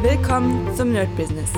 [0.00, 1.50] Willkommen zum Nerd Business.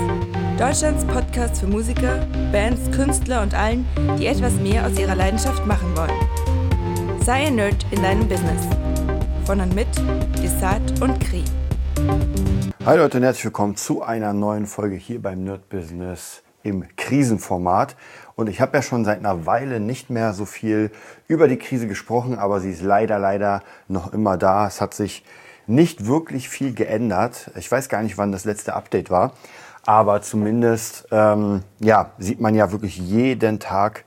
[0.59, 3.87] Deutschlands Podcast für Musiker, Bands, Künstler und allen,
[4.19, 7.21] die etwas mehr aus ihrer Leidenschaft machen wollen.
[7.23, 8.67] Sei ein Nerd in deinem Business.
[9.45, 9.89] Von und mit
[10.43, 11.45] Desart und Kri.
[12.87, 17.95] Hi Leute und herzlich willkommen zu einer neuen Folge hier beim Nerd Business im Krisenformat.
[18.37, 20.93] Und ich habe ja schon seit einer Weile nicht mehr so viel
[21.29, 24.67] über die Krise gesprochen, aber sie ist leider, leider noch immer da.
[24.67, 25.25] Es hat sich
[25.71, 27.51] nicht wirklich viel geändert.
[27.57, 29.33] Ich weiß gar nicht, wann das letzte Update war,
[29.87, 34.05] aber zumindest ähm, ja, sieht man ja wirklich jeden Tag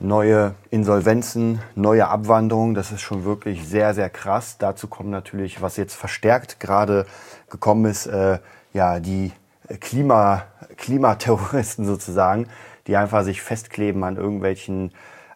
[0.00, 2.74] neue Insolvenzen, neue Abwanderungen.
[2.74, 4.56] Das ist schon wirklich sehr, sehr krass.
[4.58, 7.06] Dazu kommt natürlich, was jetzt verstärkt gerade
[7.50, 8.38] gekommen ist, äh,
[8.72, 9.32] ja, die
[9.80, 10.44] Klima,
[10.76, 12.48] Klimaterroristen sozusagen,
[12.86, 14.92] die einfach sich festkleben an irgendwelchen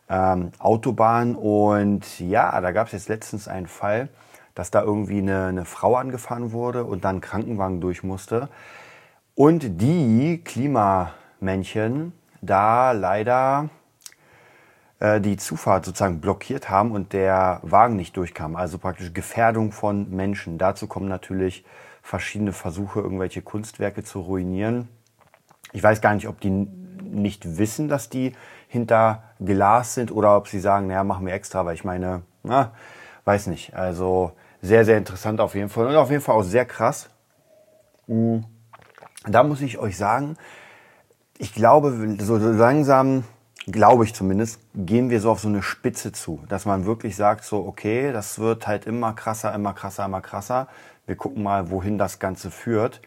[0.08, 1.36] ähm, Autobahnen.
[1.36, 4.08] Und ja, da gab es jetzt letztens einen Fall,
[4.54, 8.48] dass da irgendwie eine, eine Frau angefahren wurde und dann Krankenwagen durch musste.
[9.34, 13.68] Und die Klimamännchen da leider
[15.00, 18.56] äh, die Zufahrt sozusagen blockiert haben und der Wagen nicht durchkam.
[18.56, 20.58] Also praktisch Gefährdung von Menschen.
[20.58, 21.64] Dazu kommen natürlich
[22.02, 24.88] verschiedene Versuche, irgendwelche Kunstwerke zu ruinieren.
[25.72, 28.32] Ich weiß gar nicht, ob die nicht wissen, dass die
[28.68, 32.72] hinter Glas sind oder ob sie sagen, naja, machen wir extra, weil ich meine, na,
[33.24, 33.74] weiß nicht.
[33.74, 34.32] Also
[34.62, 35.86] sehr, sehr interessant auf jeden Fall.
[35.86, 37.08] Und auf jeden Fall auch sehr krass.
[38.06, 38.40] Mm.
[39.26, 40.36] Da muss ich euch sagen,
[41.38, 43.24] ich glaube, so langsam,
[43.66, 47.44] glaube ich zumindest, gehen wir so auf so eine Spitze zu, dass man wirklich sagt,
[47.44, 50.68] so, okay, das wird halt immer krasser, immer krasser, immer krasser.
[51.06, 53.00] Wir gucken mal, wohin das Ganze führt.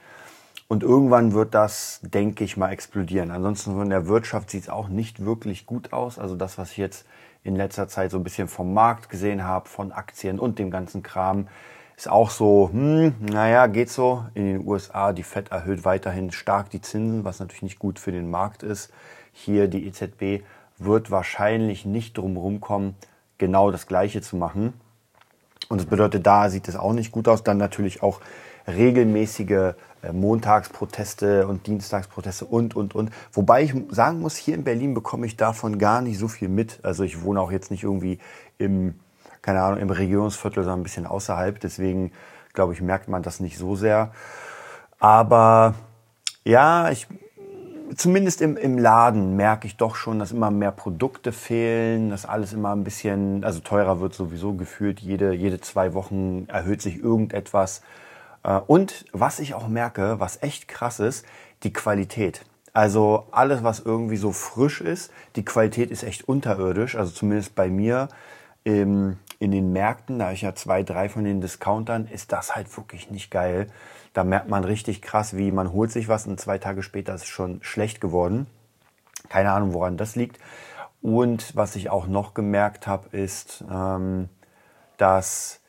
[0.68, 3.32] Und irgendwann wird das, denke ich mal, explodieren.
[3.32, 6.18] Ansonsten von der Wirtschaft sieht es auch nicht wirklich gut aus.
[6.18, 7.06] Also das, was ich jetzt
[7.44, 11.04] in letzter Zeit so ein bisschen vom Markt gesehen habe, von Aktien und dem ganzen
[11.04, 11.48] Kram,
[11.96, 14.26] ist auch so, hm, naja, geht so.
[14.34, 18.12] In den USA, die Fed erhöht weiterhin stark die Zinsen, was natürlich nicht gut für
[18.12, 18.92] den Markt ist.
[19.32, 20.44] Hier die EZB
[20.80, 22.96] wird wahrscheinlich nicht drum rumkommen,
[23.38, 24.74] genau das Gleiche zu machen.
[25.70, 27.44] Und das bedeutet, da sieht es auch nicht gut aus.
[27.44, 28.22] Dann natürlich auch
[28.68, 33.12] regelmäßige äh, Montagsproteste und Dienstagsproteste und, und, und.
[33.32, 36.80] Wobei ich sagen muss, hier in Berlin bekomme ich davon gar nicht so viel mit.
[36.84, 38.20] Also ich wohne auch jetzt nicht irgendwie
[38.58, 38.96] im,
[39.42, 41.60] keine Ahnung, im Regierungsviertel, sondern ein bisschen außerhalb.
[41.60, 42.12] Deswegen,
[42.54, 44.12] glaube ich, merkt man das nicht so sehr.
[45.00, 45.76] Aber
[46.44, 47.08] ja, ich,
[47.96, 52.54] zumindest im, im Laden merke ich doch schon, dass immer mehr Produkte fehlen, dass alles
[52.54, 55.00] immer ein bisschen, also teurer wird sowieso gefühlt.
[55.00, 57.82] Jede, jede zwei Wochen erhöht sich irgendetwas.
[58.44, 61.26] Äh, und was ich auch merke, was echt krass ist,
[61.64, 62.46] die Qualität.
[62.74, 66.96] Also alles, was irgendwie so frisch ist, die Qualität ist echt unterirdisch.
[66.96, 68.10] Also zumindest bei mir
[68.66, 73.12] in den Märkten, da ich ja zwei, drei von den Discountern, ist das halt wirklich
[73.12, 73.68] nicht geil.
[74.14, 77.24] Da merkt man richtig krass, wie man holt sich was und zwei Tage später ist
[77.24, 78.48] es schon schlecht geworden.
[79.28, 80.40] Keine Ahnung, woran das liegt.
[81.02, 84.30] Und was ich auch noch gemerkt habe, ist, ähm,
[84.96, 85.60] dass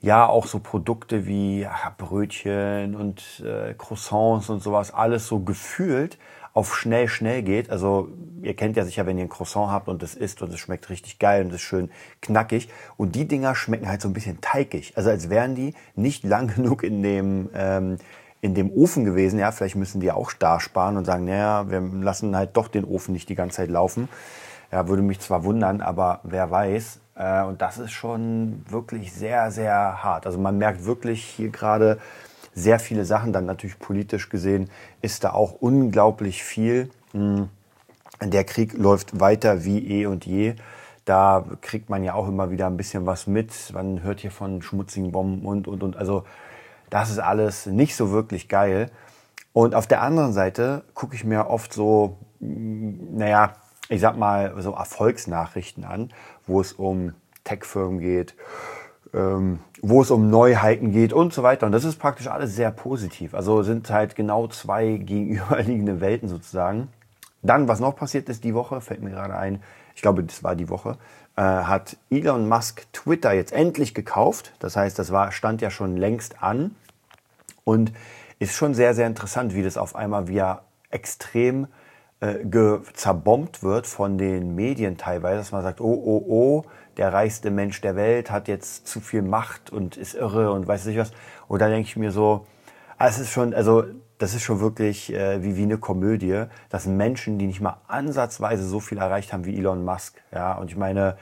[0.00, 6.18] ja auch so Produkte wie ja, Brötchen und äh, Croissants und sowas alles so gefühlt
[6.52, 7.70] auf schnell, schnell geht.
[7.70, 8.08] Also
[8.42, 10.90] ihr kennt ja sicher, wenn ihr ein Croissant habt und es isst und es schmeckt
[10.90, 11.90] richtig geil und es ist schön
[12.22, 12.68] knackig.
[12.96, 14.92] Und die Dinger schmecken halt so ein bisschen teigig.
[14.96, 17.98] Also als wären die nicht lang genug in dem, ähm,
[18.40, 19.38] in dem Ofen gewesen.
[19.38, 22.84] Ja, vielleicht müssen die auch da sparen und sagen, naja, wir lassen halt doch den
[22.84, 24.08] Ofen nicht die ganze Zeit laufen.
[24.72, 26.99] Ja, würde mich zwar wundern, aber wer weiß.
[27.14, 30.26] Äh, und das ist schon wirklich sehr, sehr hart.
[30.26, 31.98] Also man merkt wirklich hier gerade
[32.54, 33.32] sehr viele Sachen.
[33.32, 34.70] Dann natürlich politisch gesehen
[35.02, 36.90] ist da auch unglaublich viel.
[37.12, 37.48] Hm.
[38.22, 40.54] Der Krieg läuft weiter wie eh und je.
[41.04, 43.52] Da kriegt man ja auch immer wieder ein bisschen was mit.
[43.72, 45.96] Man hört hier von schmutzigen Bomben und, und, und.
[45.96, 46.24] Also
[46.90, 48.90] das ist alles nicht so wirklich geil.
[49.52, 53.54] Und auf der anderen Seite gucke ich mir oft so, hm, naja,
[53.88, 56.10] ich sag mal, so Erfolgsnachrichten an,
[56.50, 58.34] wo es um Tech-Firmen geht,
[59.14, 61.66] ähm, wo es um Neuheiten geht und so weiter.
[61.66, 63.34] Und das ist praktisch alles sehr positiv.
[63.34, 66.88] Also sind halt genau zwei gegenüberliegende Welten sozusagen.
[67.42, 69.62] Dann, was noch passiert ist die Woche, fällt mir gerade ein,
[69.94, 70.98] ich glaube, das war die Woche,
[71.36, 74.52] äh, hat Elon Musk Twitter jetzt endlich gekauft.
[74.58, 76.74] Das heißt, das war, stand ja schon längst an
[77.64, 77.92] und
[78.38, 81.68] ist schon sehr, sehr interessant, wie das auf einmal wieder extrem
[82.20, 82.38] äh,
[82.94, 86.64] zerbombt wird von den Medien teilweise, dass man sagt, oh, oh, oh,
[86.96, 90.86] der reichste Mensch der Welt hat jetzt zu viel Macht und ist irre und weiß
[90.86, 91.12] nicht was.
[91.48, 92.46] Und da denke ich mir so,
[92.98, 93.84] ah, es ist schon, also
[94.18, 98.64] das ist schon wirklich äh, wie, wie eine Komödie, dass Menschen, die nicht mal ansatzweise
[98.64, 101.16] so viel erreicht haben wie Elon Musk, ja, und ich meine,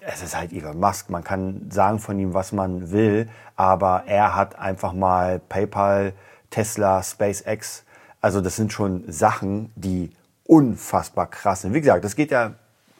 [0.00, 4.36] es ist halt Elon Musk, man kann sagen von ihm, was man will, aber er
[4.36, 6.12] hat einfach mal PayPal
[6.50, 7.84] Tesla, SpaceX.
[8.24, 10.10] Also das sind schon Sachen, die
[10.46, 11.74] unfassbar krass sind.
[11.74, 12.54] Wie gesagt, das geht ja,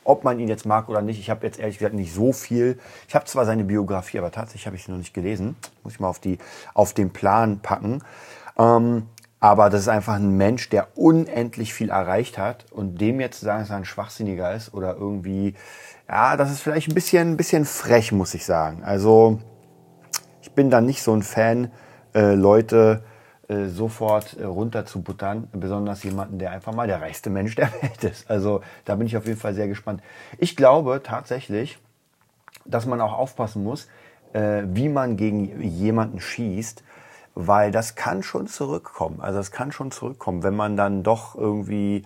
[0.05, 1.19] ob man ihn jetzt mag oder nicht.
[1.19, 2.79] Ich habe jetzt ehrlich gesagt nicht so viel.
[3.09, 5.57] Ich habe zwar seine Biografie, aber tatsächlich habe ich sie noch nicht gelesen.
[5.83, 6.37] Muss ich mal auf, die,
[6.75, 8.03] auf den Plan packen.
[8.59, 9.05] Ähm,
[9.41, 13.47] aber das ist einfach ein Mensch, der unendlich viel erreicht hat und dem jetzt zu
[13.47, 15.55] sagen, dass er ein Schwachsinniger ist oder irgendwie,
[16.07, 18.85] ja, das ist vielleicht ein bisschen, ein bisschen frech, muss ich sagen.
[18.85, 19.41] Also
[20.43, 21.73] ich bin da nicht so ein Fan,
[22.15, 23.03] äh, Leute
[23.49, 27.73] äh, sofort äh, runter zu buttern, besonders jemanden, der einfach mal der reichste Mensch der
[27.83, 28.31] Welt ist.
[28.31, 30.03] Also da bin ich auf jeden Fall sehr gespannt.
[30.39, 31.79] Ich glaube tatsächlich,
[32.65, 33.89] dass man auch aufpassen muss,
[34.33, 36.83] äh, wie man gegen jemanden schießt
[37.35, 39.21] weil das kann schon zurückkommen.
[39.21, 42.05] Also es kann schon zurückkommen, wenn man dann doch irgendwie,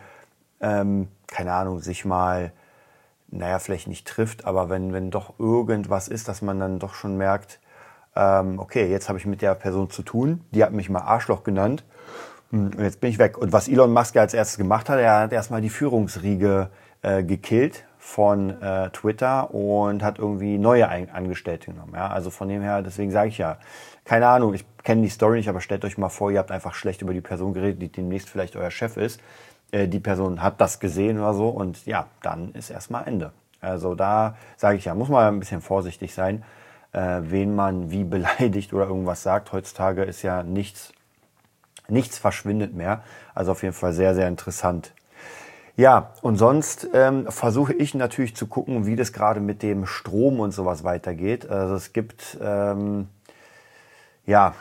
[0.60, 2.52] ähm, keine Ahnung, sich mal,
[3.28, 7.16] naja, vielleicht nicht trifft, aber wenn, wenn doch irgendwas ist, dass man dann doch schon
[7.16, 7.60] merkt,
[8.18, 11.44] ähm, okay, jetzt habe ich mit der Person zu tun, die hat mich mal Arschloch
[11.44, 11.84] genannt
[12.50, 13.38] hm, und jetzt bin ich weg.
[13.38, 16.70] Und was Elon Musk als erstes gemacht hat, er hat erstmal die Führungsriege
[17.02, 21.92] äh, gekillt von äh, Twitter und hat irgendwie neue Angestellte genommen.
[21.94, 22.08] Ja?
[22.08, 23.58] Also von dem her, deswegen sage ich ja,
[24.04, 26.74] keine Ahnung, ich kenne die Story nicht, aber stellt euch mal vor, ihr habt einfach
[26.74, 29.20] schlecht über die Person geredet, die demnächst vielleicht euer Chef ist.
[29.70, 33.32] Äh, die Person hat das gesehen oder so und ja, dann ist erstmal Ende.
[33.60, 36.44] Also da sage ich ja, muss man ein bisschen vorsichtig sein,
[36.92, 39.52] äh, wen man wie beleidigt oder irgendwas sagt.
[39.52, 40.92] Heutzutage ist ja nichts,
[41.88, 43.02] nichts verschwindet mehr.
[43.34, 44.92] Also auf jeden Fall sehr, sehr interessant.
[45.76, 50.40] Ja, und sonst ähm, versuche ich natürlich zu gucken, wie das gerade mit dem Strom
[50.40, 51.48] und sowas weitergeht.
[51.48, 53.08] Also es gibt ähm,
[54.28, 54.54] ja,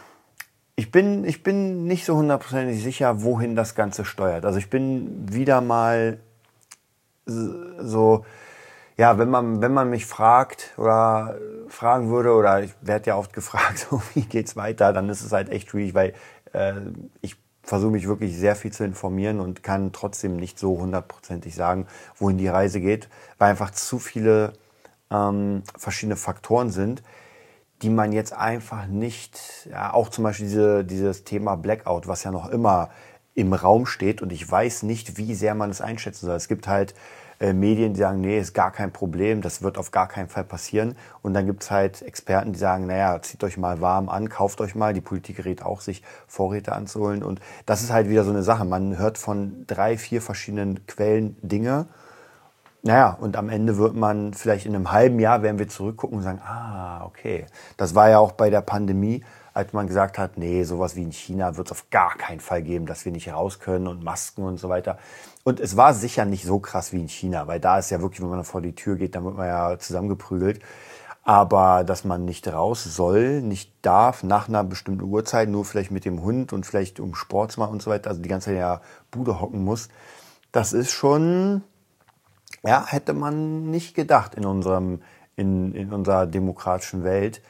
[0.78, 4.46] ich bin, ich bin nicht so hundertprozentig sicher, wohin das Ganze steuert.
[4.46, 6.20] Also ich bin wieder mal
[7.26, 8.26] so,
[8.98, 13.32] ja, wenn man, wenn man mich fragt oder fragen würde, oder ich werde ja oft
[13.32, 16.14] gefragt, so, wie geht's weiter, dann ist es halt echt schwierig, weil
[16.54, 16.74] äh,
[17.22, 21.86] ich versuche mich wirklich sehr viel zu informieren und kann trotzdem nicht so hundertprozentig sagen,
[22.16, 24.54] wohin die Reise geht, weil einfach zu viele
[25.12, 27.04] ähm, verschiedene Faktoren sind,
[27.82, 32.32] die man jetzt einfach nicht, ja, auch zum Beispiel diese, dieses Thema Blackout, was ja
[32.32, 32.90] noch immer
[33.36, 36.36] im Raum steht und ich weiß nicht, wie sehr man es einschätzen soll.
[36.36, 36.96] Es gibt halt
[37.40, 40.44] äh, Medien, die sagen, nee, ist gar kein Problem, das wird auf gar keinen Fall
[40.44, 40.96] passieren.
[41.22, 44.76] Und dann gibt's halt Experten, die sagen, naja, zieht euch mal warm an, kauft euch
[44.76, 44.94] mal.
[44.94, 47.24] Die Politik rät auch, sich Vorräte anzuholen.
[47.24, 48.66] Und das ist halt wieder so eine Sache.
[48.66, 51.88] Man hört von drei, vier verschiedenen Quellen Dinge
[52.88, 56.24] naja, und am Ende wird man vielleicht in einem halben Jahr, werden wir zurückgucken und
[56.24, 57.46] sagen, ah, okay.
[57.76, 59.26] Das war ja auch bei der Pandemie,
[59.58, 62.62] als man gesagt hat, nee, sowas wie in China wird es auf gar keinen Fall
[62.62, 65.00] geben, dass wir nicht raus können und Masken und so weiter.
[65.44, 68.22] Und es war sicher nicht so krass wie in China, weil da ist ja wirklich,
[68.22, 70.62] wenn man vor die Tür geht, dann wird man ja zusammengeprügelt.
[71.24, 76.06] Aber dass man nicht raus soll, nicht darf, nach einer bestimmten Uhrzeit, nur vielleicht mit
[76.06, 78.60] dem Hund und vielleicht um Sport zu machen und so weiter, also die ganze Zeit
[78.60, 79.90] ja Bude hocken muss,
[80.52, 81.64] das ist schon,
[82.64, 85.02] ja, hätte man nicht gedacht in unserem,
[85.36, 87.42] in, in unserer demokratischen Welt.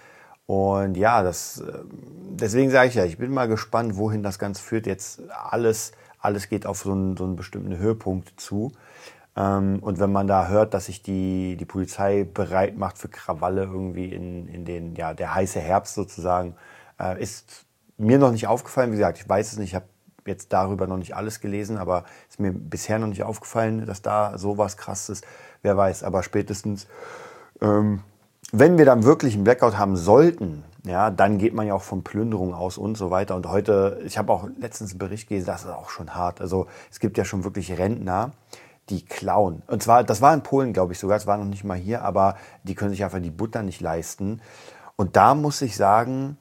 [0.47, 1.83] Und ja, das, äh,
[2.31, 4.87] deswegen sage ich ja, ich bin mal gespannt, wohin das Ganze führt.
[4.87, 8.71] Jetzt alles, alles geht auf so einen, so einen bestimmten Höhepunkt zu.
[9.35, 13.63] Ähm, und wenn man da hört, dass sich die, die Polizei bereit macht für Krawalle
[13.63, 16.55] irgendwie in, in den, ja, der heiße Herbst sozusagen,
[16.97, 17.65] äh, ist
[17.97, 18.91] mir noch nicht aufgefallen.
[18.91, 19.87] Wie gesagt, ich weiß es nicht, ich habe
[20.25, 24.37] jetzt darüber noch nicht alles gelesen, aber ist mir bisher noch nicht aufgefallen, dass da
[24.37, 25.21] sowas krasses,
[25.61, 26.87] wer weiß, aber spätestens,
[27.61, 28.01] ähm,
[28.51, 32.03] wenn wir dann wirklich einen Blackout haben sollten, ja, dann geht man ja auch von
[32.03, 33.35] Plünderung aus und so weiter.
[33.35, 36.39] Und heute, ich habe auch letztens einen Bericht gelesen, das ist auch schon hart.
[36.39, 38.31] Also es gibt ja schon wirklich Rentner,
[38.89, 39.63] die klauen.
[39.67, 42.03] Und zwar, das war in Polen, glaube ich sogar, es war noch nicht mal hier,
[42.03, 44.41] aber die können sich einfach die Butter nicht leisten.
[44.95, 46.37] Und da muss ich sagen,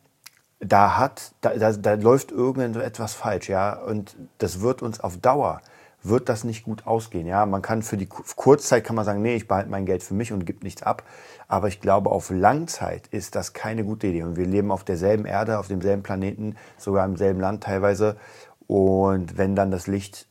[0.61, 5.61] da hat, da, da, da läuft irgendetwas falsch, ja, und das wird uns auf Dauer,
[6.09, 7.47] wird das nicht gut ausgehen, ja.
[7.47, 10.33] Man kann für die Kurzzeit kann man sagen, nee, ich behalte mein Geld für mich
[10.33, 11.03] und gebe nichts ab,
[11.49, 15.27] aber ich glaube, auf Langzeit ist das keine gute Idee und wir leben auf derselben
[15.27, 18.17] Erde, auf demselben Planeten, sogar im selben Land teilweise
[18.67, 20.27] und wenn dann das Licht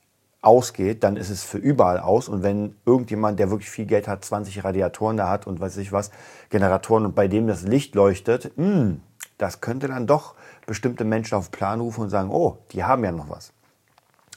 [0.45, 2.29] ausgeht, dann ist es für überall aus.
[2.29, 5.91] Und wenn irgendjemand, der wirklich viel Geld hat, 20 Radiatoren da hat und weiß ich
[5.91, 6.11] was,
[6.49, 9.01] Generatoren und bei dem das Licht leuchtet, mh, hm,
[9.37, 13.11] das könnte dann doch bestimmte Menschen auf Plan rufen und sagen, oh, die haben ja
[13.11, 13.51] noch was.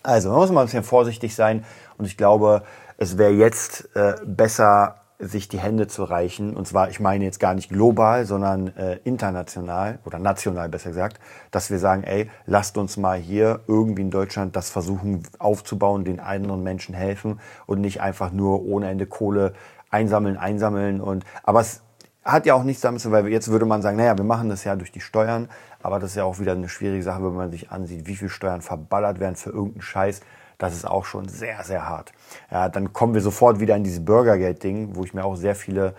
[0.02, 1.64] Also man muss mal ein bisschen vorsichtig sein
[1.97, 2.62] und ich glaube,
[2.97, 6.57] es wäre jetzt äh, besser, sich die Hände zu reichen.
[6.57, 11.19] Und zwar, ich meine jetzt gar nicht global, sondern äh, international oder national besser gesagt,
[11.50, 16.21] dass wir sagen, ey, lasst uns mal hier irgendwie in Deutschland das versuchen aufzubauen, den
[16.21, 19.55] anderen Menschen helfen und nicht einfach nur ohne Ende Kohle
[19.90, 21.83] einsammeln, einsammeln und aber es
[22.28, 24.62] hat ja auch nichts damit zu weil jetzt würde man sagen, naja, wir machen das
[24.62, 25.49] ja durch die Steuern,
[25.82, 28.28] aber das ist ja auch wieder eine schwierige Sache, wenn man sich ansieht, wie viel
[28.28, 30.20] Steuern verballert werden für irgendeinen Scheiß.
[30.58, 32.12] Das ist auch schon sehr, sehr hart.
[32.50, 35.94] Ja, dann kommen wir sofort wieder in dieses Bürgergeld-Ding, wo ich mir auch sehr viele,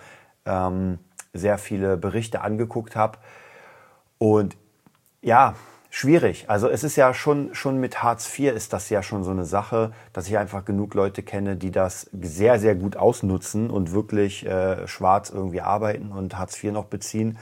[0.46, 1.00] ähm,
[1.34, 3.18] sehr viele Berichte angeguckt habe.
[4.20, 4.56] Und
[5.22, 5.56] ja,
[5.90, 6.46] schwierig.
[6.50, 9.46] Also es ist ja schon, schon mit Hartz IV ist das ja schon so eine
[9.46, 14.46] Sache, dass ich einfach genug Leute kenne, die das sehr, sehr gut ausnutzen und wirklich
[14.46, 17.38] äh, schwarz irgendwie arbeiten und Hartz IV noch beziehen.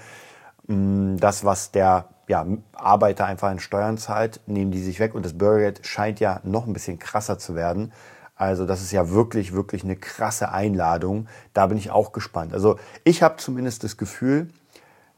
[0.68, 5.25] Mm, das, was der ja, Arbeiter einfach in Steuern zahlt, nehmen die sich weg und
[5.25, 7.92] das Bürgergeld scheint ja noch ein bisschen krasser zu werden.
[8.36, 11.27] Also das ist ja wirklich, wirklich eine krasse Einladung.
[11.54, 12.54] Da bin ich auch gespannt.
[12.54, 14.50] Also ich habe zumindest das Gefühl,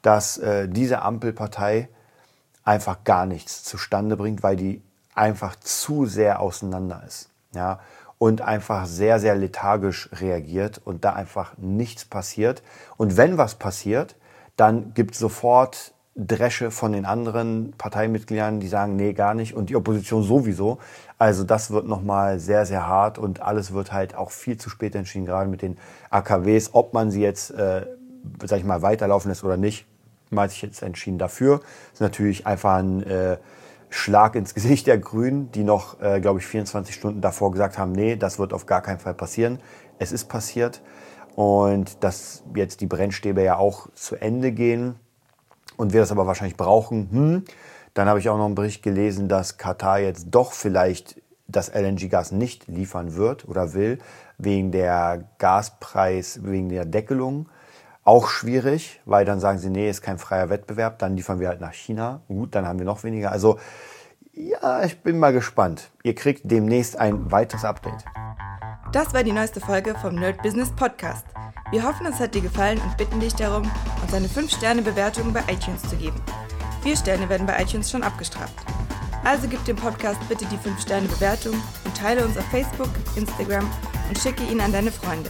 [0.02, 1.90] dass äh, diese Ampelpartei
[2.70, 4.84] einfach gar nichts zustande bringt, weil die
[5.16, 7.32] einfach zu sehr auseinander ist.
[7.52, 7.80] Ja,
[8.20, 12.62] und einfach sehr, sehr lethargisch reagiert und da einfach nichts passiert.
[12.96, 14.16] Und wenn was passiert,
[14.56, 19.70] dann gibt es sofort Dresche von den anderen Parteimitgliedern, die sagen, nee, gar nicht und
[19.70, 20.78] die Opposition sowieso.
[21.18, 24.94] Also das wird nochmal sehr, sehr hart und alles wird halt auch viel zu spät
[24.94, 25.78] entschieden, gerade mit den
[26.12, 27.88] AKWs, ob man sie jetzt, äh,
[28.44, 29.88] sag ich mal, weiterlaufen lässt oder nicht
[30.38, 31.60] hat sich jetzt entschieden dafür.
[31.60, 33.38] Das ist natürlich einfach ein äh,
[33.90, 37.92] Schlag ins Gesicht der Grünen, die noch, äh, glaube ich, 24 Stunden davor gesagt haben,
[37.92, 39.60] nee, das wird auf gar keinen Fall passieren.
[39.98, 40.82] Es ist passiert.
[41.36, 44.96] Und dass jetzt die Brennstäbe ja auch zu Ende gehen
[45.78, 47.44] und wir das aber wahrscheinlich brauchen, hm.
[47.94, 52.32] Dann habe ich auch noch einen Bericht gelesen, dass Katar jetzt doch vielleicht das LNG-Gas
[52.32, 53.98] nicht liefern wird oder will,
[54.38, 57.50] wegen der Gaspreis, wegen der Deckelung.
[58.10, 61.62] Auch schwierig, weil dann sagen sie, nee, ist kein freier Wettbewerb, dann liefern wir halt
[61.62, 62.22] nach China.
[62.28, 63.32] Gut, dann haben wir noch weniger.
[63.32, 63.60] Also
[64.34, 65.92] ja, ich bin mal gespannt.
[66.02, 68.04] Ihr kriegt demnächst ein weiteres Update.
[68.92, 71.24] Das war die neueste Folge vom Nerd Business Podcast.
[71.70, 73.70] Wir hoffen, es hat dir gefallen und bitten dich darum,
[74.02, 76.20] uns eine 5-Sterne-Bewertung bei iTunes zu geben.
[76.82, 78.56] Vier Sterne werden bei iTunes schon abgestraft.
[79.24, 81.54] Also gib dem Podcast bitte die 5-Sterne-Bewertung
[81.86, 83.70] und teile uns auf Facebook, Instagram
[84.08, 85.30] und schicke ihn an deine Freunde.